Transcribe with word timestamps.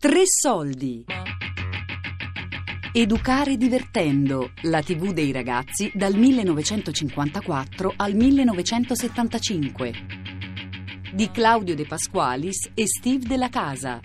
Tre 0.00 0.22
soldi. 0.24 1.04
Educare 2.90 3.58
divertendo, 3.58 4.52
la 4.62 4.80
TV 4.80 5.12
dei 5.12 5.30
ragazzi 5.30 5.92
dal 5.94 6.14
1954 6.14 7.92
al 7.96 8.14
1975. 8.14 9.92
Di 11.12 11.30
Claudio 11.30 11.74
De 11.74 11.84
Pasqualis 11.84 12.70
e 12.72 12.86
Steve 12.86 13.26
Della 13.26 13.50
Casa. 13.50 14.00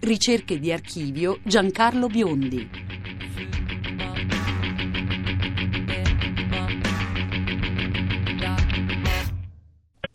Ricerche 0.00 0.58
di 0.58 0.72
archivio 0.72 1.38
Giancarlo 1.44 2.08
Biondi. 2.08 2.68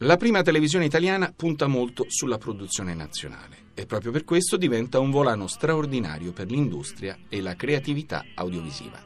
La 0.02 0.16
prima 0.16 0.44
televisione 0.44 0.86
italiana 0.86 1.34
punta 1.36 1.66
molto 1.66 2.06
sulla 2.08 2.38
produzione 2.38 2.94
nazionale 2.94 3.72
e 3.74 3.88
proprio 3.88 4.12
per 4.12 4.26
questo 4.26 4.56
diventa 4.56 5.00
un 5.00 5.10
volano 5.10 5.48
straordinario 5.48 6.34
per 6.34 6.52
l'industria 6.52 7.18
e 7.28 7.42
la 7.42 7.56
creatività 7.56 8.24
audiovisiva. 8.36 9.00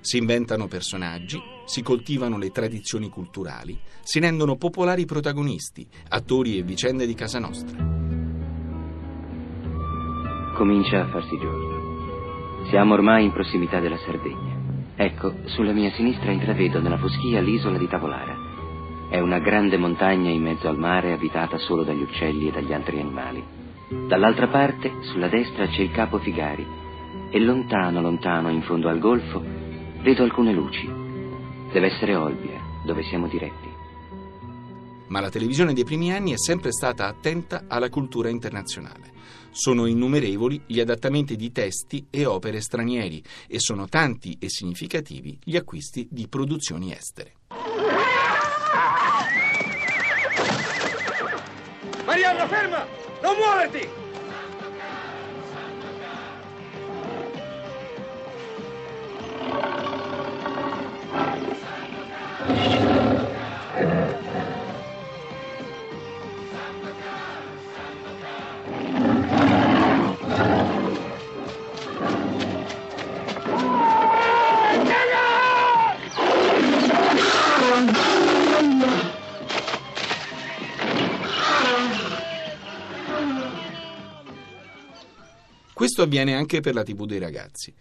Si 0.00 0.16
inventano 0.16 0.66
personaggi, 0.66 1.38
si 1.66 1.82
coltivano 1.82 2.38
le 2.38 2.48
tradizioni 2.48 3.10
culturali, 3.10 3.78
si 4.00 4.18
rendono 4.18 4.56
popolari 4.56 5.04
protagonisti, 5.04 5.86
attori 6.08 6.56
e 6.56 6.62
vicende 6.62 7.04
di 7.04 7.14
casa 7.14 7.38
nostra. 7.38 7.76
Comincia 10.56 11.02
a 11.02 11.10
farsi 11.10 11.36
giorno. 11.38 12.68
Siamo 12.70 12.94
ormai 12.94 13.24
in 13.26 13.32
prossimità 13.32 13.78
della 13.78 13.98
Sardegna. 13.98 14.56
Ecco, 14.96 15.34
sulla 15.48 15.72
mia 15.72 15.92
sinistra 15.92 16.32
intravedo 16.32 16.80
nella 16.80 16.96
foschia 16.96 17.42
l'isola 17.42 17.76
di 17.76 17.88
Tavolara. 17.88 18.43
È 19.08 19.20
una 19.20 19.38
grande 19.38 19.76
montagna 19.76 20.30
in 20.30 20.42
mezzo 20.42 20.68
al 20.68 20.78
mare 20.78 21.12
abitata 21.12 21.58
solo 21.58 21.84
dagli 21.84 22.02
uccelli 22.02 22.48
e 22.48 22.50
dagli 22.50 22.72
altri 22.72 22.98
animali. 22.98 23.44
Dall'altra 24.08 24.48
parte, 24.48 24.90
sulla 25.02 25.28
destra, 25.28 25.66
c'è 25.68 25.82
il 25.82 25.92
capo 25.92 26.18
Figari 26.18 26.66
e 27.30 27.38
lontano, 27.38 28.00
lontano, 28.00 28.48
in 28.48 28.62
fondo 28.62 28.88
al 28.88 28.98
golfo, 28.98 29.42
vedo 30.02 30.22
alcune 30.22 30.52
luci. 30.52 30.86
Deve 31.72 31.92
essere 31.92 32.14
Olbia, 32.16 32.60
dove 32.84 33.02
siamo 33.04 33.28
diretti. 33.28 33.68
Ma 35.08 35.20
la 35.20 35.30
televisione 35.30 35.74
dei 35.74 35.84
primi 35.84 36.12
anni 36.12 36.32
è 36.32 36.38
sempre 36.38 36.72
stata 36.72 37.06
attenta 37.06 37.64
alla 37.68 37.90
cultura 37.90 38.30
internazionale. 38.30 39.12
Sono 39.50 39.86
innumerevoli 39.86 40.62
gli 40.66 40.80
adattamenti 40.80 41.36
di 41.36 41.52
testi 41.52 42.06
e 42.10 42.24
opere 42.24 42.60
stranieri 42.60 43.22
e 43.46 43.60
sono 43.60 43.86
tanti 43.86 44.36
e 44.40 44.48
significativi 44.48 45.38
gli 45.44 45.56
acquisti 45.56 46.08
di 46.10 46.26
produzioni 46.26 46.92
estere. 46.92 47.34
Ferma! 52.46 52.86
Non 53.22 53.36
muoverti! 53.36 54.03
Questo 85.94 86.12
avviene 86.12 86.34
anche 86.34 86.58
per 86.58 86.74
la 86.74 86.82
TV 86.82 87.06
dei 87.06 87.20
ragazzi. 87.20 87.72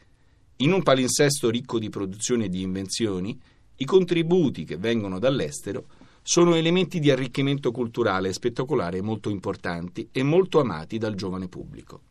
In 0.57 0.71
un 0.71 0.83
palinsesto 0.83 1.49
ricco 1.49 1.79
di 1.79 1.89
produzioni 1.89 2.45
e 2.45 2.49
di 2.49 2.61
invenzioni, 2.61 3.41
i 3.77 3.85
contributi 3.85 4.65
che 4.65 4.77
vengono 4.77 5.17
dall'estero 5.17 5.85
sono 6.21 6.53
elementi 6.53 6.99
di 6.99 7.09
arricchimento 7.09 7.71
culturale 7.71 8.29
e 8.29 8.33
spettacolare 8.33 9.01
molto 9.01 9.31
importanti 9.31 10.09
e 10.11 10.21
molto 10.21 10.59
amati 10.59 10.99
dal 10.99 11.15
giovane 11.15 11.47
pubblico. 11.47 12.01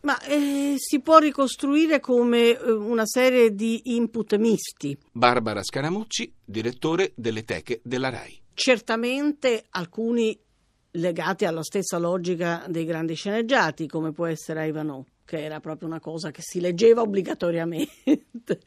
Ma 0.00 0.18
eh, 0.22 0.76
si 0.78 1.00
può 1.00 1.18
ricostruire 1.18 2.00
come 2.00 2.58
eh, 2.58 2.70
una 2.70 3.04
serie 3.04 3.54
di 3.54 3.94
input 3.94 4.34
misti. 4.38 4.96
Barbara 5.12 5.62
Scaramucci, 5.62 6.32
direttore 6.42 7.12
delle 7.14 7.44
teche 7.44 7.82
della 7.84 8.08
RAI. 8.08 8.40
Certamente 8.54 9.66
alcuni 9.68 10.34
legati 10.92 11.44
alla 11.44 11.62
stessa 11.62 11.98
logica 11.98 12.64
dei 12.68 12.86
grandi 12.86 13.12
sceneggiati, 13.12 13.86
come 13.86 14.12
può 14.12 14.24
essere 14.24 14.66
Ivanhoe 14.66 15.04
che 15.24 15.42
era 15.42 15.60
proprio 15.60 15.88
una 15.88 16.00
cosa 16.00 16.30
che 16.30 16.42
si 16.42 16.60
leggeva 16.60 17.02
obbligatoriamente. 17.02 18.60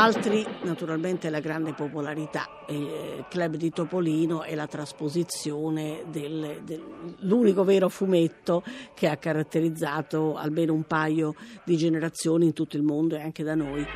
Altri, 0.00 0.46
naturalmente, 0.62 1.28
la 1.28 1.40
grande 1.40 1.72
popolarità. 1.72 2.46
Il 2.68 3.24
Club 3.28 3.56
di 3.56 3.70
Topolino 3.70 4.44
e 4.44 4.54
la 4.54 4.68
trasposizione 4.68 6.04
dell'unico 6.06 7.64
vero 7.64 7.88
fumetto 7.88 8.62
che 8.94 9.08
ha 9.08 9.16
caratterizzato 9.16 10.36
almeno 10.36 10.72
un 10.72 10.84
paio 10.84 11.34
di 11.64 11.76
generazioni 11.76 12.44
in 12.46 12.52
tutto 12.52 12.76
il 12.76 12.84
mondo 12.84 13.16
e 13.16 13.22
anche 13.22 13.42
da 13.42 13.56
noi. 13.56 13.86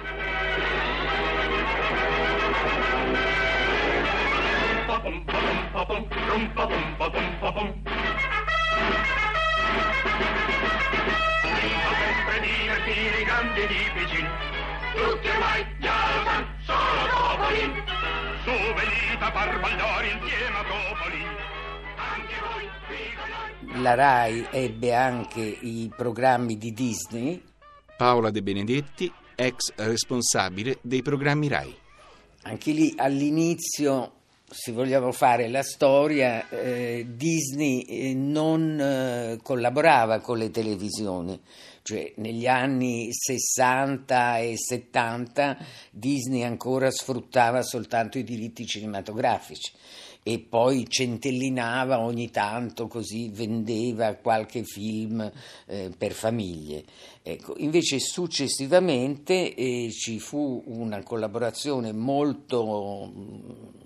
grandi 13.25 13.67
di 13.67 13.75
vicino 13.95 14.62
tutti 14.95 15.29
ormai 15.29 15.65
sanno, 15.81 16.47
sono 16.65 17.03
Topolin. 17.11 17.73
Su 18.45 18.51
venite 18.51 19.25
a 19.25 19.33
far 19.33 19.61
ballare 19.61 20.07
insieme 20.07 20.57
a 20.57 20.65
Topolin. 20.65 21.29
Anche 21.97 22.35
voi 22.41 23.75
noi. 23.75 23.83
La 23.83 23.95
RAI 23.95 24.47
ebbe 24.51 24.95
anche 24.95 25.41
i 25.41 25.91
programmi 25.97 26.59
di 26.59 26.73
Disney. 26.73 27.43
Paola 27.97 28.31
De 28.31 28.43
Benedetti, 28.43 29.13
ex 29.35 29.73
responsabile 29.77 30.79
dei 30.83 31.03
programmi 31.03 31.49
RAI. 31.49 31.77
Anche 32.43 32.73
lì 32.73 32.95
all'inizio 32.97 34.13
se 34.53 34.73
vogliamo 34.73 35.13
fare 35.13 35.49
la 35.49 35.63
storia, 35.63 36.49
eh, 36.51 37.07
Disney 37.09 37.81
eh, 37.83 38.15
non 38.15 38.79
eh, 38.79 39.39
collaborava 39.43 40.21
con 40.21 40.37
le 40.37 40.51
televisioni, 40.51 41.41
cioè 41.83 42.13
negli 42.17 42.47
anni 42.47 43.09
60 43.13 44.39
e 44.39 44.55
70 44.57 45.59
Disney 45.91 46.43
ancora 46.43 46.91
sfruttava 46.91 47.63
soltanto 47.63 48.19
i 48.19 48.25
diritti 48.25 48.67
cinematografici 48.67 49.73
e 50.25 50.39
poi 50.39 50.89
centellinava 50.89 51.99
ogni 52.01 52.31
tanto 52.31 52.87
così 52.87 53.29
vendeva 53.31 54.15
qualche 54.15 54.63
film 54.63 55.31
eh, 55.67 55.91
per 55.97 56.13
famiglie. 56.13 56.85
Ecco, 57.23 57.55
invece 57.57 57.99
successivamente 57.99 59.55
eh, 59.55 59.91
ci 59.91 60.21
fu 60.21 60.63
una 60.67 61.03
collaborazione 61.03 61.93
molto 61.93 63.81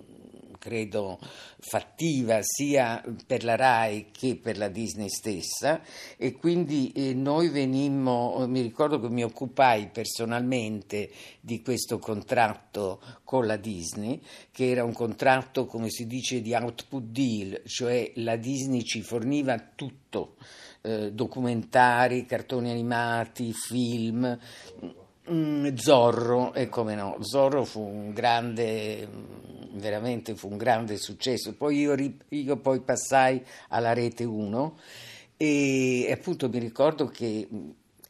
credo 0.66 1.20
fattiva 1.60 2.40
sia 2.40 3.00
per 3.24 3.44
la 3.44 3.54
RAI 3.54 4.06
che 4.10 4.34
per 4.34 4.58
la 4.58 4.66
Disney 4.66 5.08
stessa 5.08 5.80
e 6.16 6.32
quindi 6.32 6.90
eh, 6.90 7.14
noi 7.14 7.50
venimmo, 7.50 8.44
mi 8.48 8.62
ricordo 8.62 8.98
che 8.98 9.08
mi 9.08 9.22
occupai 9.22 9.90
personalmente 9.90 11.08
di 11.40 11.62
questo 11.62 12.00
contratto 12.00 13.00
con 13.22 13.46
la 13.46 13.56
Disney, 13.56 14.20
che 14.50 14.68
era 14.68 14.82
un 14.82 14.92
contratto 14.92 15.66
come 15.66 15.88
si 15.88 16.08
dice 16.08 16.40
di 16.40 16.52
output 16.52 17.04
deal, 17.04 17.62
cioè 17.64 18.10
la 18.16 18.34
Disney 18.34 18.82
ci 18.82 19.02
forniva 19.02 19.56
tutto, 19.76 20.34
eh, 20.82 21.12
documentari, 21.12 22.26
cartoni 22.26 22.70
animati, 22.70 23.52
film. 23.52 24.36
Mm, 25.30 25.74
Zorro, 25.74 26.54
e 26.54 26.68
come 26.68 26.94
no, 26.94 27.16
Zorro 27.20 27.64
fu 27.64 27.80
un 27.80 28.12
grande 28.12 29.08
veramente 29.76 30.34
fu 30.34 30.48
un 30.48 30.56
grande 30.56 30.96
successo. 30.96 31.54
Poi 31.54 31.78
io, 31.78 31.94
io 32.28 32.56
poi 32.56 32.80
passai 32.80 33.44
alla 33.68 33.92
rete 33.92 34.24
1 34.24 34.78
e 35.36 36.08
appunto 36.10 36.48
mi 36.48 36.58
ricordo 36.58 37.06
che 37.06 37.46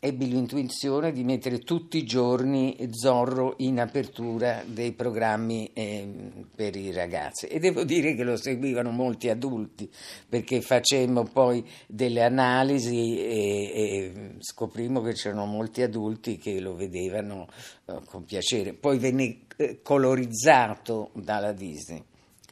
ebbi 0.06 0.28
l'intuizione 0.28 1.10
di 1.10 1.24
mettere 1.24 1.58
tutti 1.58 1.98
i 1.98 2.04
giorni 2.04 2.76
Zorro 2.90 3.54
in 3.58 3.80
apertura 3.80 4.62
dei 4.64 4.92
programmi 4.92 5.70
eh, 5.72 6.08
per 6.54 6.76
i 6.76 6.92
ragazzi 6.92 7.46
e 7.46 7.58
devo 7.58 7.82
dire 7.82 8.14
che 8.14 8.22
lo 8.22 8.36
seguivano 8.36 8.90
molti 8.90 9.28
adulti 9.28 9.90
perché 10.28 10.60
facemmo 10.60 11.24
poi 11.24 11.64
delle 11.88 12.22
analisi 12.22 13.18
e, 13.18 13.72
e 13.74 14.34
scoprimmo 14.38 15.02
che 15.02 15.14
c'erano 15.14 15.44
molti 15.46 15.82
adulti 15.82 16.38
che 16.38 16.60
lo 16.60 16.76
vedevano 16.76 17.48
eh, 17.86 17.98
con 18.04 18.24
piacere. 18.24 18.74
Poi 18.74 18.98
venne 18.98 19.38
eh, 19.56 19.80
colorizzato 19.82 21.10
dalla 21.14 21.52
Disney 21.52 22.02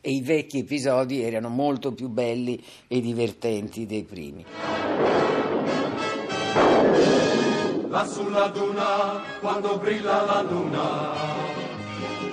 e 0.00 0.10
i 0.10 0.22
vecchi 0.22 0.58
episodi 0.58 1.22
erano 1.22 1.48
molto 1.48 1.92
più 1.92 2.08
belli 2.08 2.62
e 2.88 3.00
divertenti 3.00 3.86
dei 3.86 4.02
primi. 4.02 4.44
Là 7.94 8.04
sulla 8.04 8.48
duna, 8.48 9.22
quando 9.38 9.78
brilla 9.78 10.24
la 10.24 10.42
luna, 10.42 11.12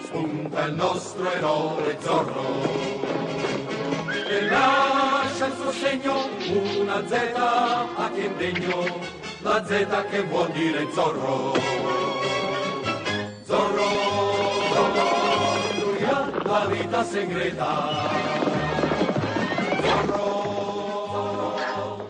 spunta 0.06 0.64
il 0.64 0.74
nostro 0.74 1.32
eroe 1.32 1.98
Zorro. 2.00 2.64
E 4.28 4.42
lascia 4.50 5.46
il 5.46 5.54
suo 5.54 5.72
segno, 5.72 6.30
una 6.80 7.06
Z 7.06 7.12
a 7.36 8.10
chi 8.12 8.22
è 8.22 8.30
degno, 8.38 9.02
la 9.44 9.64
Z 9.64 10.08
che 10.10 10.24
vuol 10.24 10.50
dire 10.50 10.88
Zorro. 10.94 11.54
Zorro, 13.44 13.90
Zorro, 14.74 15.10
lui 15.80 16.04
ha 16.06 16.32
la 16.42 16.66
vita 16.66 17.04
segreta. 17.04 18.10
Zorro, 19.84 21.54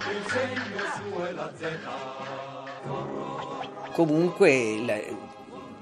il 0.09 0.25
segno 0.31 0.85
suo 0.95 1.25
è 1.25 1.31
la 1.33 1.51
Z. 1.59 2.40
Comunque 4.01 4.81
la, 4.83 4.99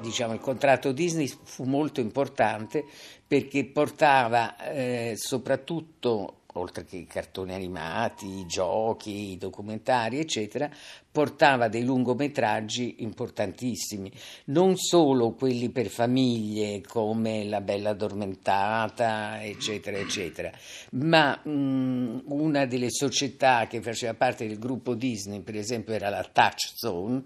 diciamo, 0.01 0.33
il 0.33 0.41
contratto 0.41 0.91
Disney 0.91 1.33
fu 1.41 1.63
molto 1.63 2.01
importante 2.01 2.83
perché 3.25 3.63
portava 3.63 4.57
eh, 4.57 5.13
soprattutto 5.15 6.38
oltre 6.53 6.83
che 6.83 6.97
i 6.97 7.05
cartoni 7.05 7.53
animati, 7.53 8.39
i 8.39 8.45
giochi, 8.47 9.31
i 9.31 9.37
documentari, 9.37 10.19
eccetera, 10.19 10.69
portava 11.11 11.67
dei 11.67 11.83
lungometraggi 11.83 12.97
importantissimi, 12.99 14.11
non 14.45 14.75
solo 14.75 15.33
quelli 15.33 15.69
per 15.69 15.87
famiglie 15.87 16.81
come 16.81 17.45
La 17.45 17.61
Bella 17.61 17.91
Addormentata, 17.91 19.43
eccetera, 19.43 19.97
eccetera, 19.97 20.51
ma 20.91 21.39
mh, 21.43 22.23
una 22.25 22.65
delle 22.65 22.89
società 22.89 23.67
che 23.67 23.81
faceva 23.81 24.13
parte 24.15 24.47
del 24.47 24.57
gruppo 24.57 24.95
Disney, 24.95 25.41
per 25.41 25.55
esempio, 25.55 25.93
era 25.93 26.09
la 26.09 26.23
Touch 26.23 26.71
Zone, 26.73 27.23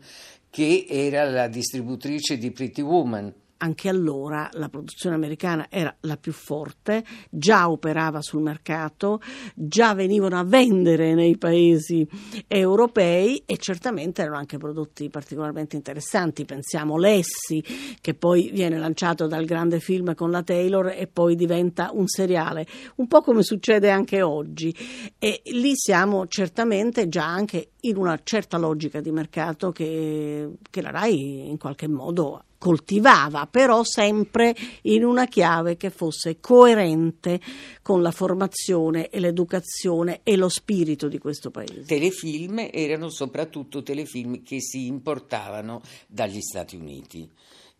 che 0.49 0.85
era 0.87 1.23
la 1.23 1.47
distributrice 1.47 2.37
di 2.37 2.51
Pretty 2.51 2.81
Woman 2.81 3.33
anche 3.63 3.87
allora 3.87 4.49
la 4.53 4.67
produzione 4.67 5.15
americana 5.15 5.67
era 5.69 5.95
la 6.01 6.17
più 6.17 6.33
forte, 6.33 7.03
già 7.29 7.69
operava 7.69 8.21
sul 8.21 8.41
mercato, 8.41 9.21
già 9.55 9.93
venivano 9.93 10.37
a 10.37 10.43
vendere 10.43 11.13
nei 11.13 11.37
paesi 11.37 12.05
europei 12.45 13.41
e 13.45 13.55
certamente 13.57 14.21
erano 14.21 14.37
anche 14.37 14.57
prodotti 14.57 15.07
particolarmente 15.09 15.77
interessanti. 15.77 16.43
Pensiamo 16.43 16.97
Lessi, 16.97 17.63
che 18.01 18.13
poi 18.13 18.49
viene 18.51 18.77
lanciato 18.77 19.27
dal 19.27 19.45
grande 19.45 19.79
film 19.79 20.13
con 20.13 20.29
la 20.29 20.43
Taylor 20.43 20.87
e 20.87 21.07
poi 21.07 21.35
diventa 21.35 21.91
un 21.93 22.07
seriale, 22.07 22.67
un 22.97 23.07
po' 23.07 23.21
come 23.21 23.43
succede 23.43 23.89
anche 23.89 24.21
oggi. 24.21 24.75
E 25.17 25.41
lì 25.53 25.71
siamo 25.75 26.27
certamente 26.27 27.07
già 27.07 27.25
anche 27.25 27.69
in 27.81 27.95
una 27.95 28.19
certa 28.23 28.57
logica 28.57 28.99
di 28.99 29.11
mercato 29.11 29.71
che, 29.71 30.49
che 30.69 30.81
la 30.81 30.91
RAI 30.91 31.49
in 31.49 31.57
qualche 31.57 31.87
modo 31.87 32.43
coltivava, 32.63 33.45
però 33.45 33.83
sempre 33.83 34.55
in 34.83 35.03
una 35.03 35.25
chiave 35.25 35.75
che 35.75 35.89
fosse 35.89 36.39
coerente 36.39 37.41
con 37.81 38.01
la 38.01 38.11
formazione 38.11 39.09
e 39.09 39.19
l'educazione 39.19 40.21
e 40.23 40.37
lo 40.37 40.47
spirito 40.47 41.09
di 41.09 41.17
questo 41.17 41.51
paese. 41.51 41.83
Telefilm 41.83 42.69
erano 42.71 43.09
soprattutto 43.09 43.83
telefilm 43.83 44.43
che 44.43 44.61
si 44.61 44.85
importavano 44.85 45.81
dagli 46.07 46.39
Stati 46.39 46.77
Uniti 46.77 47.29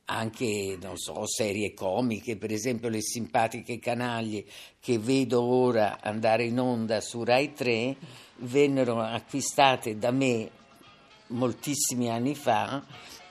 anche 0.06 0.78
non 0.82 0.98
so, 0.98 1.26
serie 1.28 1.74
comiche, 1.74 2.36
per 2.36 2.52
esempio 2.52 2.90
le 2.90 3.02
simpatiche 3.02 3.80
canaglie 3.80 4.44
che 4.82 5.00
vedo 5.00 5.42
ora 5.42 6.00
andare 6.02 6.44
in 6.44 6.60
onda 6.60 7.00
su 7.00 7.24
Rai 7.24 7.54
3 7.54 7.96
vennero 8.40 9.00
acquistate 9.00 9.98
da 9.98 10.12
me 10.12 10.50
moltissimi 11.28 12.10
anni 12.10 12.36
fa 12.36 12.84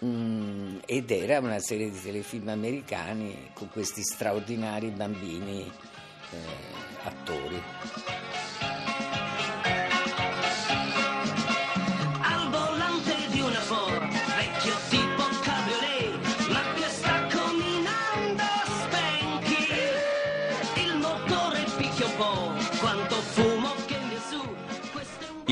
Mm, 0.05 0.79
ed 0.85 1.11
era 1.13 1.39
una 1.39 1.61
serie 1.61 1.89
di 1.89 2.01
telefilm 2.01 2.49
americani 2.49 3.51
con 3.53 3.69
questi 3.69 4.03
straordinari 4.03 4.89
bambini 4.89 5.71
eh, 6.31 6.39
attori. 7.05 7.63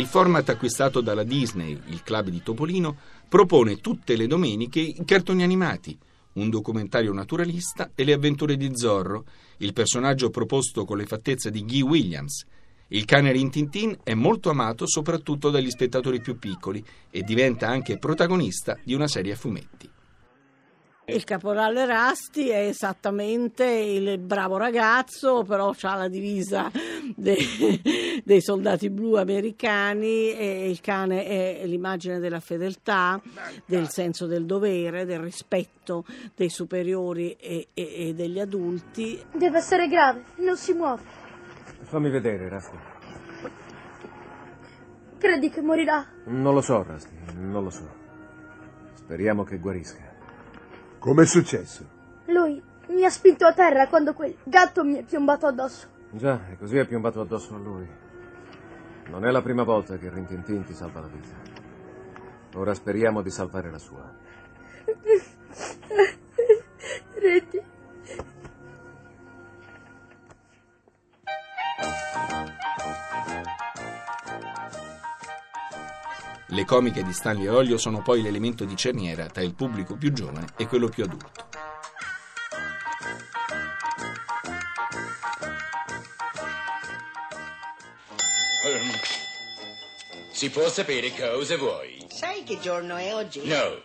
Il 0.01 0.07
format 0.07 0.49
acquistato 0.49 1.03
dalla 1.03 1.25
Disney, 1.25 1.79
il 1.89 2.03
club 2.03 2.31
di 2.31 2.43
Topolino, 2.43 2.97
propone 3.29 3.83
tutte 3.83 4.17
le 4.17 4.27
domeniche 4.27 4.81
i 4.81 5.05
cartoni 5.05 5.43
animati, 5.43 5.97
un 6.33 6.49
documentario 6.49 7.13
naturalista 7.13 7.91
e 7.95 8.05
le 8.05 8.15
avventure 8.15 8.57
di 8.57 8.71
Zorro, 8.73 9.27
il 9.59 9.75
personaggio 9.75 10.31
proposto 10.31 10.87
con 10.87 10.97
le 10.97 11.05
fattezze 11.05 11.51
di 11.51 11.67
Guy 11.67 11.83
Williams. 11.83 12.47
Il 12.89 13.05
cane 13.05 13.31
Rintintin 13.31 13.99
è 14.03 14.15
molto 14.15 14.49
amato 14.49 14.87
soprattutto 14.87 15.51
dagli 15.51 15.69
spettatori 15.69 16.23
più 16.23 16.39
piccoli 16.39 16.83
e 17.11 17.21
diventa 17.21 17.69
anche 17.69 17.99
protagonista 17.99 18.79
di 18.83 18.95
una 18.95 19.07
serie 19.07 19.35
a 19.35 19.37
fumetti. 19.37 19.87
Il 21.15 21.25
caporale 21.25 21.87
Rasti 21.87 22.49
è 22.49 22.67
esattamente 22.67 23.65
il 23.65 24.19
bravo 24.19 24.57
ragazzo, 24.57 25.43
però 25.45 25.75
ha 25.81 25.95
la 25.95 26.09
divisa 26.09 26.71
dei, 27.15 28.23
dei, 28.25 28.41
soldati 28.41 28.91
blu 28.91 29.15
americani 29.15 30.33
e 30.33 30.71
il 30.71 30.81
cane 30.81 31.25
è 31.25 31.67
l'immagine 31.67 32.19
della 32.19 32.41
fedeltà, 32.41 33.21
del 33.65 33.89
senso 33.89 34.27
del 34.27 34.47
dovere, 34.47 35.05
del 35.05 35.21
rispetto 35.21 36.05
dei 36.35 36.49
superiori 36.49 37.33
e, 37.33 37.69
e, 37.75 38.09
e 38.09 38.15
degli 38.15 38.39
adulti. 38.39 39.23
Deve 39.33 39.59
essere 39.59 39.89
grave, 39.89 40.25
non 40.37 40.57
si 40.57 40.73
muove. 40.73 41.03
Fammi 41.83 42.11
vedere, 42.11 42.49
Rasti. 42.49 42.77
Credi 45.19 45.51
che 45.51 45.61
morirà? 45.61 46.07
Non 46.27 46.55
lo 46.55 46.61
so, 46.61 46.83
Rasti, 46.83 47.15
non 47.35 47.65
lo 47.65 47.71
so. 47.71 47.89
Speriamo 48.95 49.45
che 49.45 49.59
guarisca. 49.59 50.10
Com'è 51.01 51.25
successo? 51.25 51.83
Lui 52.27 52.63
mi 52.89 53.05
ha 53.07 53.09
spinto 53.09 53.47
a 53.47 53.55
terra 53.55 53.89
quando 53.89 54.13
quel 54.13 54.37
gatto 54.45 54.85
mi 54.85 54.97
è 54.97 55.03
piombato 55.03 55.47
addosso. 55.47 55.87
Già, 56.11 56.47
e 56.51 56.59
così 56.59 56.77
è 56.77 56.87
piombato 56.87 57.23
addosso 57.23 57.55
a 57.55 57.59
lui. 57.59 57.89
Non 59.09 59.25
è 59.25 59.31
la 59.31 59.41
prima 59.41 59.63
volta 59.63 59.97
che 59.97 60.11
Rintintin 60.11 60.63
ti 60.65 60.75
salva 60.75 61.01
la 61.01 61.07
vita. 61.07 62.59
Ora 62.59 62.75
speriamo 62.75 63.23
di 63.23 63.31
salvare 63.31 63.71
la 63.71 63.79
sua. 63.79 64.15
Reti. 67.15 67.63
Le 76.53 76.65
comiche 76.65 77.05
di 77.05 77.13
Stanley 77.13 77.45
e 77.45 77.49
Olio 77.49 77.79
sono 77.79 78.03
poi 78.03 78.23
l'elemento 78.23 78.65
di 78.65 78.77
cerniera 78.77 79.27
tra 79.27 79.43
il 79.43 79.55
pubblico 79.55 79.97
più 79.97 80.13
giovane 80.13 80.47
e 80.57 80.67
quello 80.67 80.89
più 80.89 81.05
adulto. 81.05 81.49
Si 90.33 90.51
può 90.51 90.69
sapere 90.69 91.13
cosa 91.15 91.57
vuoi? 91.57 92.05
Sai 92.09 92.43
che 92.45 92.59
giorno 92.59 92.97
è 92.97 93.15
oggi? 93.15 93.47
No. 93.47 93.83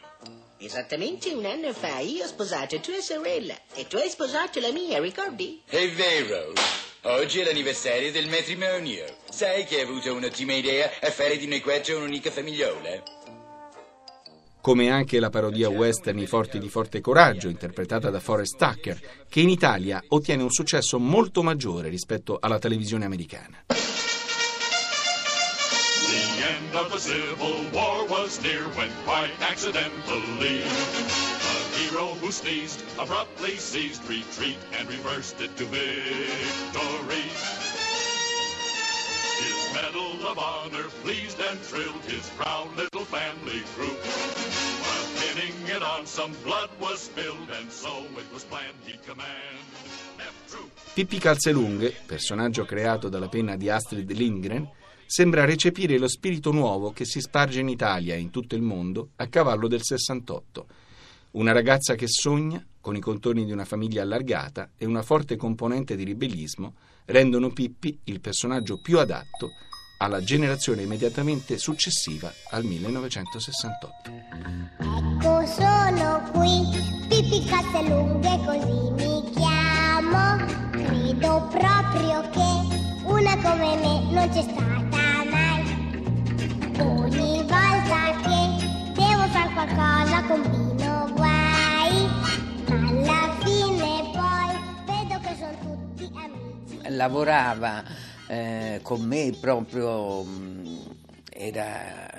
Esattamente 0.57 1.33
un 1.33 1.45
anno 1.45 1.73
fa 1.73 1.99
io 1.99 2.23
ho 2.23 2.27
sposato 2.27 2.79
tua 2.79 2.99
sorella 3.01 3.55
e 3.75 3.85
tu 3.87 3.97
hai 3.97 4.09
sposato 4.09 4.59
la 4.59 4.71
mia, 4.71 4.99
ricordi? 4.99 5.61
È 5.65 5.87
vero. 5.91 6.53
Oggi 7.07 7.41
è 7.41 7.43
l'anniversario 7.43 8.11
del 8.11 8.27
matrimonio. 8.27 9.05
Sai 9.29 9.63
che 9.65 9.75
hai 9.75 9.83
avuto 9.83 10.11
un'ottima 10.11 10.53
idea 10.53 10.89
a 11.01 11.11
fare 11.11 11.37
di 11.37 11.45
noi 11.45 11.61
quattro 11.61 11.97
un'unica 11.97 12.31
famigliola? 12.31 13.03
Come 14.59 14.89
anche 14.89 15.19
la 15.19 15.29
parodia 15.29 15.69
western 15.69 16.17
I 16.17 16.25
forti 16.25 16.57
di 16.57 16.67
forte 16.67 17.01
coraggio, 17.01 17.47
interpretata 17.47 18.09
da 18.09 18.19
Forrest 18.19 18.57
Tucker, 18.57 18.99
che 19.29 19.39
in 19.39 19.49
Italia 19.49 20.03
ottiene 20.07 20.41
un 20.41 20.49
successo 20.49 20.97
molto 20.97 21.43
maggiore 21.43 21.89
rispetto 21.89 22.39
alla 22.41 22.57
televisione 22.57 23.05
americana. 23.05 23.65
The 23.67 23.75
end 26.41 26.73
of 26.73 26.91
the 26.91 26.97
Civil 26.97 27.69
War 27.71 28.03
was 28.09 28.39
near 28.39 28.65
when 28.75 28.89
quite 29.05 29.29
accidentally 29.41 30.63
hero 31.95 32.13
who 32.19 32.31
sneezed 32.31 32.83
abruptly 32.99 33.55
ceased 33.55 34.03
retreat 34.09 34.57
and 34.77 34.87
reversed 34.89 35.39
it 35.39 35.55
to 35.55 35.63
victory. 35.65 37.27
His 39.39 39.73
medal 39.73 40.27
of 40.27 40.37
honor 40.37 40.87
pleased 41.03 41.39
and 41.39 41.57
thrilled 41.59 42.03
his 42.05 42.29
proud 42.35 42.67
little 42.75 43.05
family 43.05 43.63
group. 43.75 43.99
While 44.83 45.07
pinning 45.19 45.55
it 45.67 45.81
on, 45.81 46.05
some 46.05 46.33
blood 46.43 46.69
was 46.79 46.99
spilled, 46.99 47.49
and 47.59 47.71
so 47.71 48.03
it 48.17 48.27
was 48.33 48.43
planned 48.43 48.75
he'd 48.83 49.01
command. 49.03 49.63
Pippi 50.93 51.17
Calzelunghe, 51.17 51.93
personaggio 52.05 52.63
creato 52.63 53.09
dalla 53.09 53.27
penna 53.27 53.57
di 53.57 53.69
Astrid 53.69 54.09
Lindgren, 54.11 54.67
sembra 55.05 55.43
recepire 55.43 55.97
lo 55.97 56.07
spirito 56.07 56.51
nuovo 56.51 56.91
che 56.91 57.05
si 57.05 57.19
sparge 57.19 57.59
in 57.59 57.67
Italia 57.67 58.15
e 58.15 58.19
in 58.19 58.31
tutto 58.31 58.55
il 58.55 58.61
mondo 58.61 59.09
a 59.17 59.27
cavallo 59.27 59.67
del 59.67 59.83
68. 59.83 60.67
Una 61.35 61.51
ragazza 61.51 61.95
che 61.95 62.07
sogna, 62.07 62.65
con 62.79 62.95
i 62.95 63.01
contorni 63.01 63.43
di 63.43 63.51
una 63.51 63.65
famiglia 63.65 64.03
allargata 64.03 64.69
e 64.77 64.85
una 64.85 65.01
forte 65.01 65.35
componente 65.35 65.97
di 65.97 66.05
ribellismo, 66.05 66.75
rendono 67.07 67.49
Pippi 67.49 67.99
il 68.05 68.21
personaggio 68.21 68.79
più 68.79 68.99
adatto 68.99 69.49
alla 69.97 70.23
generazione 70.23 70.83
immediatamente 70.83 71.57
successiva 71.57 72.31
al 72.51 72.63
1968. 72.63 74.11
Ecco 74.79 75.45
sono 75.45 76.29
qui, 76.31 76.61
Pippi 77.09 77.43
Calzelunghe 77.43 78.39
così 78.45 78.91
mi 79.03 79.31
chiamo. 79.31 80.37
Credo 80.71 81.47
proprio 81.51 82.29
che 82.29 83.03
una 83.03 83.35
come 83.41 83.75
me 83.75 84.13
non 84.13 84.29
c'è 84.29 84.41
stata 84.41 84.84
lavorava 96.95 97.83
eh, 98.27 98.79
con 98.81 99.01
me 99.01 99.35
proprio 99.39 100.23
mh, 100.23 100.79
era 101.29 102.14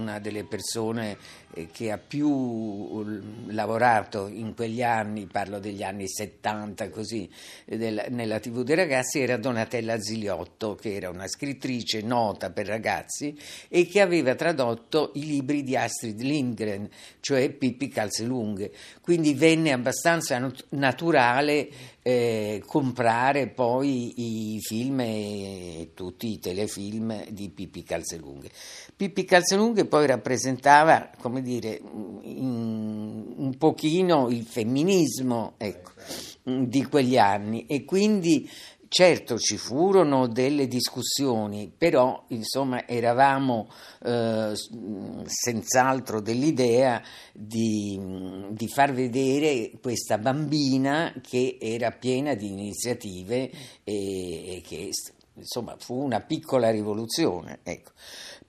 una 0.00 0.18
delle 0.18 0.44
persone 0.44 1.16
eh, 1.54 1.68
che 1.70 1.90
ha 1.90 1.98
più 1.98 3.04
lavorato 3.48 4.28
in 4.28 4.54
quegli 4.54 4.82
anni, 4.82 5.26
parlo 5.26 5.58
degli 5.58 5.82
anni 5.82 6.08
70 6.08 6.90
così, 6.90 7.28
nella 7.66 8.40
TV 8.40 8.62
dei 8.62 8.76
ragazzi 8.76 9.20
era 9.20 9.36
Donatella 9.36 10.00
Ziliotto, 10.00 10.74
che 10.74 10.94
era 10.94 11.10
una 11.10 11.26
scrittrice 11.26 12.00
nota 12.02 12.50
per 12.50 12.66
ragazzi 12.66 13.36
e 13.68 13.86
che 13.86 14.00
aveva 14.00 14.34
tradotto 14.34 15.12
i 15.14 15.26
libri 15.26 15.62
di 15.62 15.76
Astrid 15.76 16.20
Lindgren, 16.20 16.88
cioè 17.20 17.50
Pippi 17.50 17.88
Calzelunghe. 17.88 18.72
Quindi 19.00 19.34
venne 19.34 19.72
abbastanza 19.72 20.38
nat- 20.38 20.66
naturale 20.70 21.68
eh, 22.02 22.62
comprare 22.64 23.48
poi 23.48 24.54
i 24.54 24.58
film 24.60 25.00
e 25.00 25.90
tutti 25.94 26.32
i 26.32 26.38
telefilm 26.38 27.28
di 27.28 27.50
Pippi 27.50 27.82
Calzelunghe. 27.82 28.50
Pippi 28.96 29.24
Calzelunghe 29.24 29.84
poi 29.90 30.06
rappresentava, 30.06 31.10
come 31.20 31.42
dire, 31.42 31.78
in- 32.22 33.34
un 33.36 33.56
pochino 33.58 34.30
il 34.30 34.44
femminismo 34.44 35.54
ecco, 35.58 35.90
di 36.44 36.84
quegli 36.84 37.18
anni. 37.18 37.66
E 37.66 37.84
quindi 37.84 38.48
Certo 38.92 39.38
ci 39.38 39.56
furono 39.56 40.26
delle 40.26 40.66
discussioni, 40.66 41.72
però 41.78 42.24
insomma 42.30 42.88
eravamo 42.88 43.70
eh, 44.02 44.52
senz'altro 45.26 46.20
dell'idea 46.20 47.00
di, 47.32 47.96
di 48.50 48.66
far 48.66 48.92
vedere 48.92 49.70
questa 49.80 50.18
bambina 50.18 51.14
che 51.22 51.56
era 51.60 51.92
piena 51.92 52.34
di 52.34 52.48
iniziative 52.48 53.48
e, 53.84 54.56
e 54.56 54.62
che 54.66 54.88
insomma 55.34 55.76
fu 55.78 55.94
una 55.94 56.20
piccola 56.20 56.70
rivoluzione. 56.70 57.60
Ecco. 57.62 57.90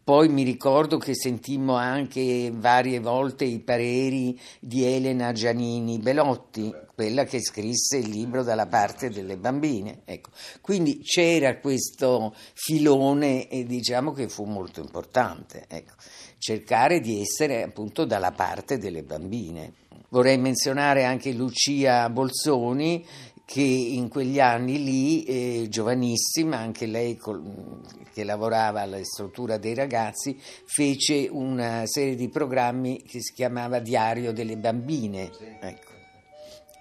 Poi 0.03 0.29
mi 0.29 0.43
ricordo 0.43 0.97
che 0.97 1.13
sentimmo 1.13 1.75
anche 1.75 2.51
varie 2.51 2.99
volte 2.99 3.45
i 3.45 3.59
pareri 3.59 4.37
di 4.59 4.83
Elena 4.83 5.31
Giannini 5.31 5.99
Belotti, 5.99 6.73
quella 6.95 7.23
che 7.23 7.39
scrisse 7.39 7.97
il 7.97 8.09
libro 8.09 8.41
dalla 8.41 8.65
parte 8.65 9.09
delle 9.09 9.37
bambine. 9.37 10.01
Ecco. 10.05 10.31
Quindi 10.59 11.01
c'era 11.01 11.59
questo 11.59 12.33
filone 12.53 13.47
e 13.47 13.63
diciamo 13.63 14.11
che 14.11 14.27
fu 14.27 14.45
molto 14.45 14.81
importante, 14.81 15.65
ecco. 15.67 15.93
cercare 16.39 16.99
di 16.99 17.21
essere 17.21 17.61
appunto 17.61 18.03
dalla 18.03 18.31
parte 18.31 18.79
delle 18.79 19.03
bambine. 19.03 19.73
Vorrei 20.09 20.37
menzionare 20.37 21.05
anche 21.05 21.31
Lucia 21.31 22.09
Bolzoni 22.09 23.05
che 23.51 23.59
in 23.59 24.07
quegli 24.07 24.39
anni 24.39 24.81
lì, 24.81 25.23
eh, 25.25 25.67
giovanissima, 25.67 26.55
anche 26.55 26.85
lei 26.85 27.17
col- 27.17 27.81
che 28.13 28.23
lavorava 28.23 28.79
alla 28.79 29.03
struttura 29.03 29.57
dei 29.57 29.73
ragazzi, 29.73 30.41
fece 30.41 31.27
una 31.29 31.85
serie 31.85 32.15
di 32.15 32.29
programmi 32.29 33.03
che 33.03 33.21
si 33.21 33.33
chiamava 33.33 33.79
Diario 33.79 34.31
delle 34.31 34.55
bambine. 34.55 35.29
Ecco. 35.59 35.91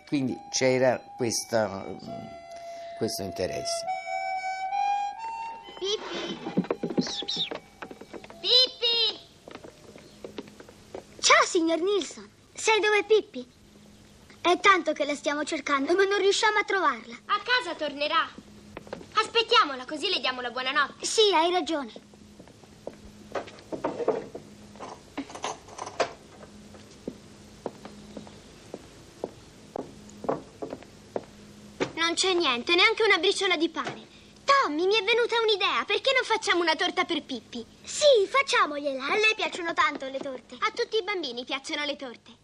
Quindi 0.07 0.37
c'era 0.49 1.03
questa, 1.17 1.85
questo 2.99 3.25
interesse. 3.25 3.85
Pippi! 5.81 6.39
Pippi! 8.39 9.19
Ciao, 11.19 11.45
signor 11.47 11.81
Nilsson. 11.81 12.29
Sai 12.55 12.79
dove 12.79 12.99
è 12.99 13.05
Pippi? 13.05 13.59
È 14.43 14.59
tanto 14.59 14.93
che 14.93 15.05
la 15.05 15.15
stiamo 15.15 15.45
cercando, 15.45 15.95
ma 15.95 16.05
non 16.05 16.19
riusciamo 16.19 16.59
a 16.59 16.65
trovarla. 16.65 17.15
A 17.27 17.41
casa 17.43 17.75
tornerà. 17.77 18.27
Aspettiamola, 19.13 19.85
così 19.85 20.09
le 20.09 20.19
diamo 20.19 20.41
la 20.41 20.51
buonanotte. 20.51 21.05
Sì, 21.05 21.33
hai 21.35 21.53
ragione. 21.53 21.93
Non 31.95 32.15
c'è 32.15 32.33
niente, 32.33 32.75
neanche 32.75 33.05
una 33.05 33.19
briciola 33.19 33.57
di 33.57 33.69
pane. 33.69 34.09
Tommy, 34.43 34.87
mi 34.87 34.95
è 34.95 35.05
venuta 35.05 35.39
un'idea. 35.41 35.85
Perché 35.85 36.13
non 36.15 36.25
facciamo 36.25 36.63
una 36.63 36.75
torta 36.75 37.05
per 37.05 37.23
Pippi? 37.23 37.65
Sì, 37.85 38.27
facciamogliela. 38.27 39.05
A 39.05 39.17
lei 39.17 39.35
piacciono 39.37 39.75
tanto 39.75 40.07
le 40.07 40.19
torte. 40.19 40.57
A 40.59 40.71
tutti 40.75 40.97
i 40.97 41.03
bambini 41.03 41.45
piacciono 41.45 41.85
le 41.85 41.97
torte. 41.97 42.40